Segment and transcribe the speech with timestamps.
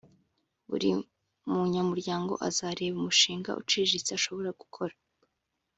[0.69, 0.89] Buri
[1.53, 4.93] munyamuryango azareba umushinga uciriritse ashobora gukora